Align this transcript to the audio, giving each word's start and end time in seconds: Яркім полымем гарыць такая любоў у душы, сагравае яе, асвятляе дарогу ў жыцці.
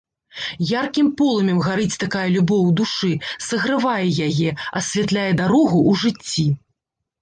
Яркім 0.69 1.11
полымем 1.19 1.59
гарыць 1.67 1.99
такая 2.05 2.25
любоў 2.37 2.61
у 2.71 2.73
душы, 2.81 3.13
сагравае 3.51 4.05
яе, 4.31 4.59
асвятляе 4.83 5.31
дарогу 5.41 5.79
ў 5.89 6.05
жыцці. 6.05 6.53